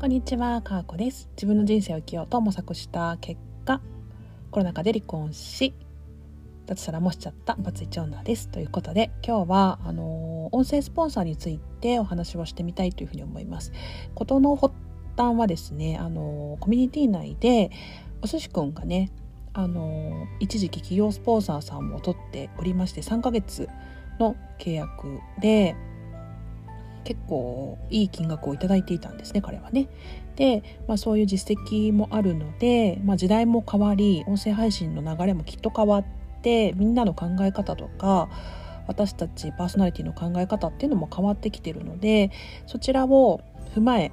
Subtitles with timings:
[0.00, 1.28] こんにちは、かーこです。
[1.36, 3.80] 自分の人生を生きようと模索した結果、
[4.50, 5.74] コロナ禍で離婚し、
[6.64, 8.48] 脱サラもしちゃったバツイチ女です。
[8.48, 13.72] ということで、今日は、あのー、音声スポンサーについてお話をしてみたいというふうに思います。
[14.14, 14.74] ことの発
[15.16, 17.70] 端はですね、あのー、コミュニティ内で、
[18.22, 19.12] お寿司くんがね、
[19.58, 23.70] あの一時期企業スポンサーさんを取っておりまして3ヶ月
[24.20, 25.74] の契約で
[27.06, 29.88] 結構いい金額を頂いていたんですね彼はね。
[30.34, 36.04] で、まあ、そういう実績もあるので、まあ、時代も変わり音声配信の流れもきっと変わっ
[36.42, 38.28] てみんなの考え方とか
[38.88, 42.30] 私たちパーソナリティの考え方っていうのも変わってきてるので
[42.66, 43.40] そちらを
[43.74, 44.10] 踏まえ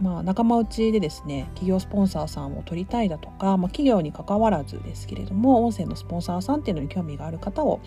[0.00, 7.80] まあ、仲間内でですね企業スポンサーさんを取りたいだとか、まあ、企業にかかわらずですけれども音声のスポンサーさんっていうのに興味がある方を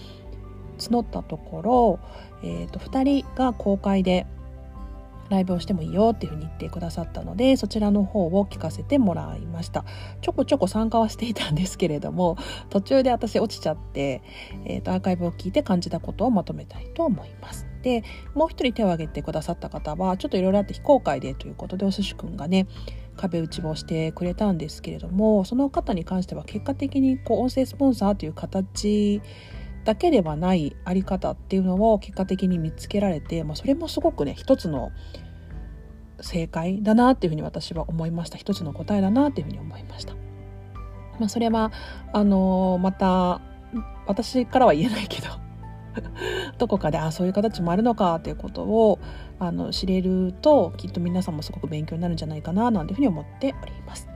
[0.89, 1.99] 募ったところ、
[2.43, 4.25] えー、と2人が公開で
[5.31, 9.85] ライブをしてもいいよっていうふうに言ってくださったのでそちらの方を聞かせてもらいました。
[10.21, 12.37] ちょこちょこ参加はしていたんですけれども
[12.69, 14.21] 途中で私落ちちゃって、
[14.65, 17.65] えー、とアーカイブを聞いて感じたことをまとめたいと思います。
[17.81, 18.03] で
[18.35, 22.67] もう一人手を挙げてくださった方はちょっといろいろあって非公開でということでお寿司くんがね
[23.17, 29.21] 壁打ちをしてくれたんですけれどもその方に関しては結果的にこう音声スポンサーという形で
[29.83, 34.91] だけではないあり方っていうのを結果的に見つけられて、まあ、それもすごくね一つの
[36.19, 40.13] 正解だなっていうふうに私は思いました一つの答えだなっていうふうに思いました。
[41.19, 41.71] まあ、それは
[42.13, 43.41] あのまた
[44.07, 45.27] 私からは言えないけど
[46.57, 48.99] どこかであそういう形もあるのかっていうことを
[49.39, 54.10] あの知れるときっと皆さんもすごく勉強になるんじゃないかななんていうふうに思っております。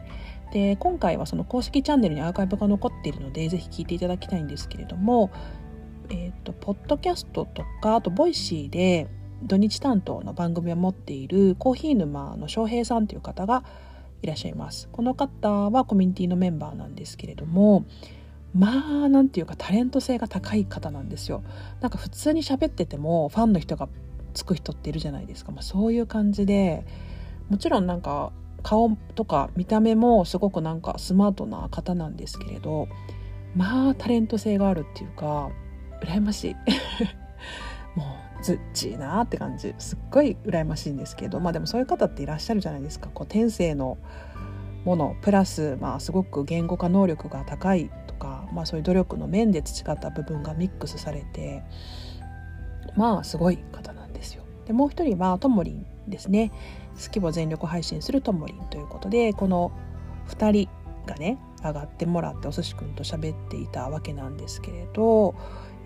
[0.52, 5.32] で今回はその公式チャンネルにアーカイブが残っているのでぜひ聞いていただきたいんですけれども、
[6.10, 9.08] えーと、ポッドキャストとかあと Voicy で
[9.44, 13.64] 土日担当の番組を持っているコーヒー沼の翔平さんという方が
[14.22, 14.90] いらっしゃいます。
[14.92, 17.86] この方はコミュニティのメンバーなんですけれども
[18.56, 21.44] まあなんていうかタレント性が高い方なんですよ。
[21.82, 23.90] なんか普通に喋っててもファンの人が
[24.34, 26.86] つく人っているじゃないですか、まあ、そういう感じで
[27.50, 28.32] もちろんなんか
[28.66, 32.88] 顔とか見た目もすごくなんかスマートな方なんですけれど
[33.56, 35.52] まあタレント性があるっていうか
[36.02, 36.56] 羨ましい。
[37.96, 38.04] も
[38.42, 39.76] うずっちいなって感じ。
[39.78, 43.10] すっごい羨ましいんですけどまあでもそういう方っていらっしゃるじゃないですか。
[43.14, 44.00] こう天性の
[44.84, 51.64] ものプラス、まあ、すごく言語化能力が高いとか、まあ、そういう努力の面で培った部分がミックスされて
[52.96, 54.44] まあすごい方なんですよ。
[54.66, 56.52] でもう一人はともりんですね。
[57.02, 59.72] 好きを全力配信するともりんということでこの
[60.30, 60.70] 2人
[61.06, 65.36] がね上がってもらってお寿司くんと喋っていたわけなんですけれど、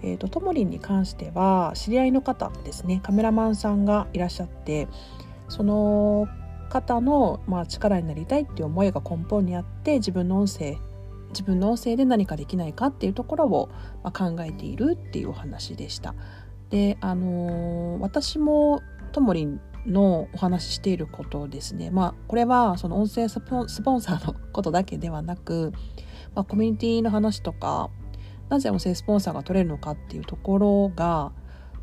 [0.03, 4.88] えーと、ともりんに関しては知り合いの方ですねカメラマンさんがいらっしゃって
[5.48, 6.28] その
[6.69, 10.78] 方の、まあ、力になりたいっていう思いが根本にあって自分の音声
[11.30, 13.69] 自分の音声で何かできないかっていうところを、
[14.03, 16.16] まあ、考えているっていうお話でした。
[16.69, 18.81] であのー、私も
[19.12, 25.72] ともりんのお話ししていることですねまあこれはその音声スポンサーのことだけではなく、
[26.36, 27.90] まあ、コミュニティの話とか
[28.50, 31.32] なぜ音声スポンサーが取れるのかっていうところが、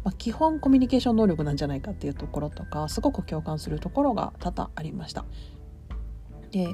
[0.05, 5.25] まあ、基本コミュニケーション能力なんじゃないかっていうところとかすごく共感するところが多々ありました。
[6.51, 6.69] で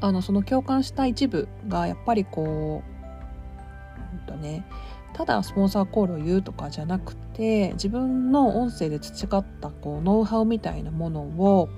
[0.00, 4.64] あのその共感した一部がやっぱりこう、うんとね、
[5.12, 11.68] ただスポンサーコールを言うとかじゃなくて自分の音声で培ったこうノウハウみたいなものを、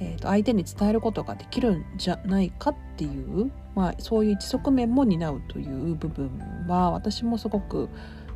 [0.00, 6.30] えー、と相手に伝えることができるんじゃないかっていう、まあ、そういう一側面も担うという部分
[6.68, 7.88] は私もすごく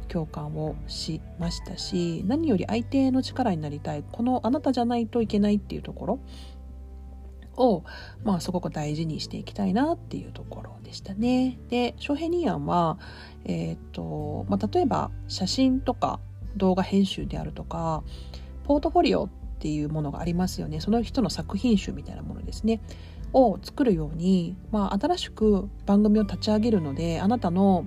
[0.08, 6.20] 共感をしましたし何より相手の力になりたいこのあなたじゃないといけないっていうところ
[7.58, 7.84] を、
[8.24, 11.58] まあ、すごく大事にしていきたいなっていうところでしたね。
[11.68, 12.98] で翔平ニアンは、
[13.44, 16.20] えーとまあ、例えば写真とか
[16.56, 18.02] 動画編集であるとか
[18.64, 19.28] ポートフォリオっ
[19.60, 22.80] ていうものがありますよねその人の作品集みたいなものですね
[23.32, 27.86] を作るように、まあ、新しく番組を立ち上げるのであなたの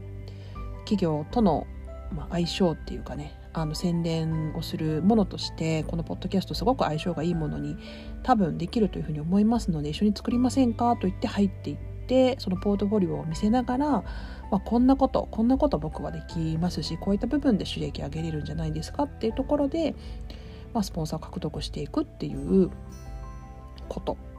[0.79, 1.65] 企業との、
[2.13, 7.77] まあ、相性っていうかねあの宣伝をするものとしてこのポッドキャストすごく相性がいいものに
[8.23, 11.77] 多分できるというふうに思いますので一緒に作りませんかと言って入っていっ
[12.07, 14.03] てそのポートフォリオを見せながら、ま
[14.51, 19.95] あ、こんなことこんなこと僕はできますしこういった部分で収益上げれるんじゃないですかっていうところで、
[20.73, 22.69] まあ、スポンサーを獲得していくっていう
[23.89, 24.30] こと。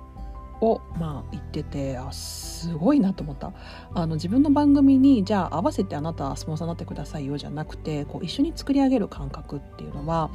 [0.62, 3.52] をまあ言っててあすごいなと思った。
[3.94, 10.30] あの自分の番組にじゃあ合わせてあなたスポンサーになってくださいよじゃなくてこう一緒に作り上げる感覚っていうのは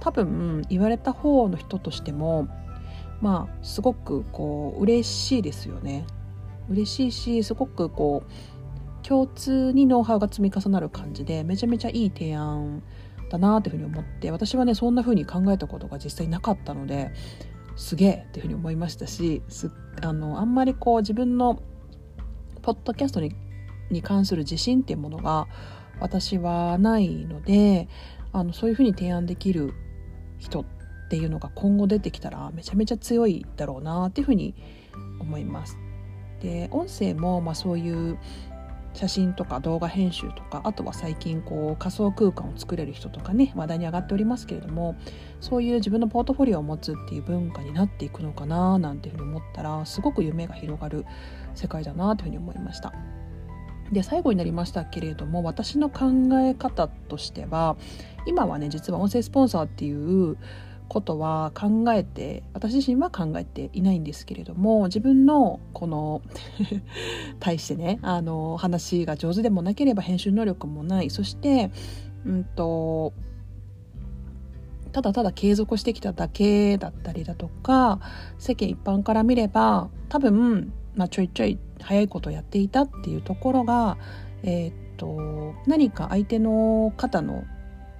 [0.00, 2.46] 多分言われた方の人としても
[3.22, 6.06] まあすごくこう嬉しいですよね。
[6.68, 12.82] 嬉しいしすごくこう共通にノウハウが積み重なる感じでめちゃめちゃいい提案
[13.30, 17.10] だなっていうふうに思って私はねそんなふうに考えたことが実際なかったので
[17.76, 19.42] すげえっていうふうに思いましたし
[20.02, 21.62] あのあんまりこう自分の
[22.62, 23.34] ポッドキャストに
[23.90, 25.46] に関する自信っていうものが
[26.00, 27.88] 私はないので
[28.32, 29.74] あのそういうふうに提案できる
[30.38, 30.64] 人っ
[31.10, 34.54] ていうのが今後出てきたらめちゃめちゃ強いだろうなっていうふうに
[35.20, 35.78] 思います。
[36.40, 38.18] で音声もまあそういう
[38.94, 44.96] 写真とか動画編集とかあとは最近こう仮想空間を作れる人とかね話題に上がっておりますけれども
[45.40, 51.04] そういう自分のポートフォリオを持つっていう文化になっていくのかななんていうふうに思ったらすごく夢が広がる
[51.54, 52.92] 世界だなというふうに思いました。
[53.92, 56.10] で最後になりましたけれども私の考
[56.40, 57.76] え方としては
[58.26, 60.38] 今はね実は音声スポンサーっていう
[60.94, 66.22] ことは考えて私自身は考えていないんですけれども自分のこの
[67.40, 71.10] 対してねあの話が上手でもなければ編集能力もない。
[71.10, 71.72] そして
[72.24, 73.12] うんと
[74.92, 77.98] ただただ継続してきただけだったりだとか
[78.38, 83.98] 世間一般から見れば多分、まあ、ちょいちょい早いことやっていたっていうところが、
[84.44, 87.42] えー、っと何か相手の方の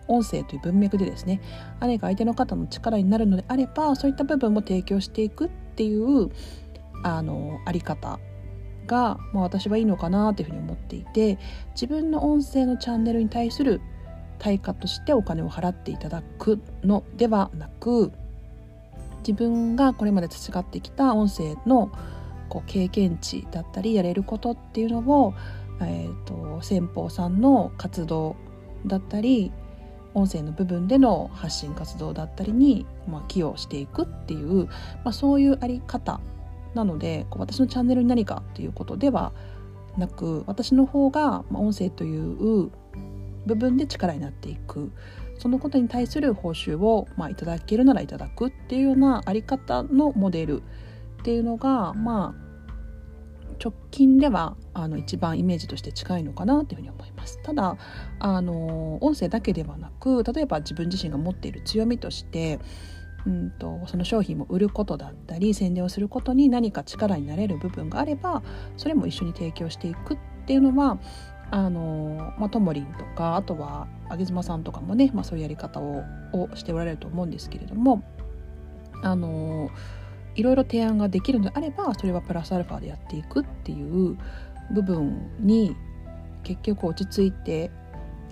[0.08, 1.40] 音声という文脈でですね
[1.80, 6.30] 何か相手の方の力になるのであればそういった部分も提供していくっていう
[7.02, 8.18] あのあり方
[8.86, 11.38] が、まあ、私はいいのかなというふうに思っていて
[11.72, 13.80] 自分の音声のチャンネルに対する
[14.38, 18.12] 対価としてお金を払っていただくのではなく
[19.26, 21.90] 自分がこれまで培ってきた音声の
[22.48, 25.34] こう経験値だったりやれることっていうのを、
[25.80, 28.36] えーと、先方さんの活動
[28.86, 29.50] だったり
[30.14, 34.72] 音声の部分での発信活動だったりに、まあ、寄与していくっていう、ま
[35.06, 36.20] あ、そういうあり方
[36.74, 39.32] なのでこう私のチャンネルに何かっていうことでは
[39.98, 42.70] なく私の方が、音声という
[43.46, 44.90] 部分で力になっていく。
[45.38, 50.62] そのことに対する報酬を、まあ、いただけるならいただくっていうようなあり方のモデル
[51.20, 52.43] っていうのがまあ
[53.62, 57.40] 直近ではあの一番イメージとして近いのかなというふうに思います。
[57.42, 57.76] ただ
[58.18, 62.58] あの音声だけではなく例えば自分自身が持っている強みとして
[63.26, 68.42] うんとその商品も売ることだったり宣伝をすることに何か力になれる部分があれば
[68.76, 70.98] それも一緒に提供していくっていうのは
[71.50, 76.02] あのまあ、ともりんとかあとは上妻さんとかもね、まあ、そういうやり方を
[76.32, 78.02] をしておられると思うんですけれども
[79.02, 79.70] あの
[80.34, 84.16] いろいろ提案ができるのであればそれはプラスアルファでやっていくっていう
[84.72, 85.76] 部分に
[86.42, 87.70] 結局落ち着いて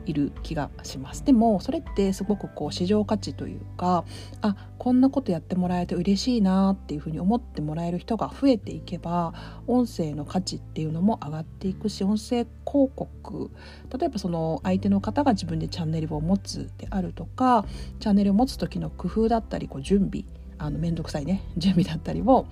[0.07, 1.25] いる気がします。
[1.25, 4.05] でもそれってすごくこう市場価値というか
[4.41, 9.33] あこんなことやってもらえて嬉しいなっていうふうに思ってもらえる人が増えていけば
[9.67, 13.51] 音声の価値っていうのも上がっていくし音声広告
[13.97, 17.65] 例えばその相手の方が自分でチャンネルを持つであるとか
[18.01, 20.25] チャンネルを持つ時の工夫だったりこう準備
[20.63, 21.43] あの面倒くさいね。
[21.59, 22.47] 準備だったりを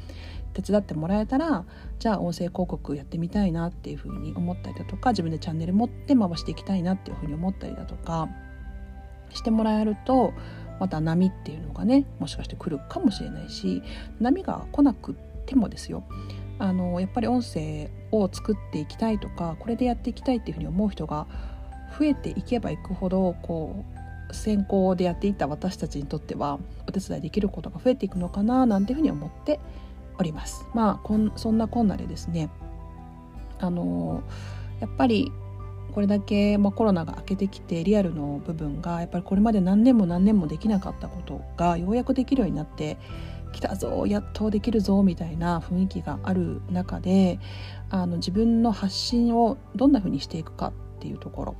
[0.52, 1.64] 手伝ってもらえたら
[2.00, 8.28] じゃあ音声広告やってみたいなっていうふうに思ったりだとか自分でチャンネル持って回していきたいなっていうふうに思ったりだとか
[9.30, 10.32] してもらえると
[10.80, 13.82] また波っていうのがねもしかして来るかもしれないし
[14.18, 15.14] 波が来なく
[15.46, 16.02] てもですよ。
[16.58, 21.26] あのやっぱり音声を作っていきたいとかこれでやっていきたいっていうふうに思う人が
[21.98, 23.99] 増えていけばいくほどこう
[24.32, 26.58] 先行でやっていた私たちにとっては
[26.88, 29.60] お手伝いできることが増えていくのかななんていうふうに思って
[30.18, 30.66] おります。
[30.74, 32.50] まあこんそんなこんなでですね
[33.58, 34.22] あの
[34.80, 35.32] やっぱり
[35.92, 42.96] これだけ、まあ、コロナが明けてきてリアルの部分がやっぱりこれまで何年も何年もできなかったことがようやくできるようになって
[43.52, 47.40] きたぞやっとできるぞみたいな雰囲気がある中で
[47.90, 51.56] あの自分の発信をどんなふうにしていくかっていうところ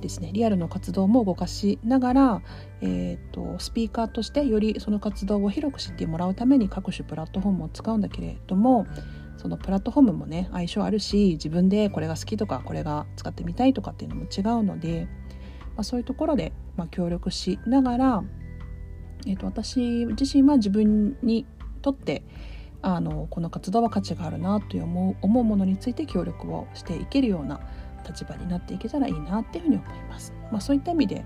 [0.00, 0.30] ですね。
[0.32, 2.42] リアルの活動も動かしながら、
[2.80, 8.86] えーと、スピーカーとしてよりその活動を広く知ってもらうために各種プラットフォームを使うんだけれども
[9.36, 15.08] そのプラットフォームもね相性あるし自分でこれが好きとかこれが使ってみたいとかっていうのも違うので、
[15.76, 18.24] まあ、そういうところで、まあ、協力しながら、
[19.26, 21.46] えーと、私自身は自分に
[21.82, 22.22] とって
[22.82, 27.60] あのこの活動は価値があるなという思う思うものについて協力をしていけるような
[28.06, 30.32] 立場になっていけたらいいなっていうふうに思います。
[30.50, 31.24] まあ、そういった意味で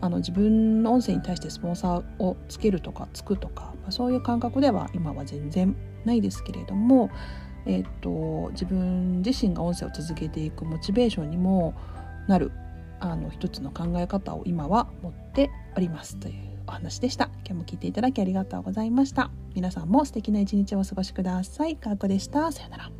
[0.00, 7.10] あの自分の音声に対してスポンサーをつけるとかつくとか、まあ、そういう感覚では今は全然ないですけれども、
[7.66, 11.74] えーと、自分自身が音声を続けていくモチベーションにも
[12.28, 12.52] なる
[13.00, 16.16] あの一つの考え方を今は持っております。
[16.16, 17.30] というお話でした。
[17.46, 19.30] 今日も聞いていただきありがとうございました。
[19.54, 21.76] 皆さんも素敵な一日をお過ごしください。
[21.76, 22.52] かーこでした。
[22.52, 22.99] さよなら。